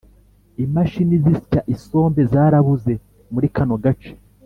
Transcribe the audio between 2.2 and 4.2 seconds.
zarabuze muri kano gace